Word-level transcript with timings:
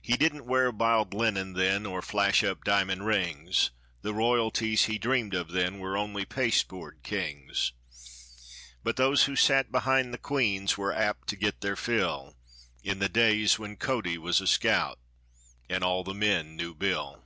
He 0.00 0.16
didn't 0.16 0.46
wear 0.46 0.72
biled 0.72 1.12
linen 1.12 1.52
then, 1.52 1.84
or 1.84 2.00
flash 2.00 2.42
up 2.42 2.64
diamond 2.64 3.04
rings; 3.04 3.70
The 4.00 4.14
royalties 4.14 4.84
he 4.86 4.96
dreamed 4.96 5.34
of 5.34 5.50
then 5.52 5.78
were 5.78 5.94
only 5.94 6.24
pasteboard 6.24 7.02
kings; 7.02 7.72
But 8.82 8.96
those 8.96 9.24
who 9.24 9.36
sat 9.36 9.70
behind 9.70 10.14
the 10.14 10.16
queens 10.16 10.78
were 10.78 10.94
apt 10.96 11.28
to 11.28 11.36
get 11.36 11.60
their 11.60 11.76
fill, 11.76 12.34
In 12.82 12.98
the 12.98 13.10
days 13.10 13.58
when 13.58 13.76
Cody 13.76 14.16
was 14.16 14.40
a 14.40 14.46
scout, 14.46 14.98
and 15.68 15.84
all 15.84 16.02
the 16.02 16.14
men 16.14 16.56
knew 16.56 16.74
Bill. 16.74 17.22